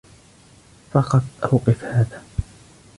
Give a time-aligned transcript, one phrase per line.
[0.93, 2.21] فقط أوقف هذا.